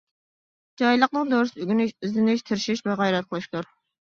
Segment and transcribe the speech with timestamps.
[0.81, 3.71] جاھىللىقنىڭ دورىسى ئۆگىنىش، ئىزدىنىش، تىرىشىش ۋە غەيرەت قىلىشتۇر.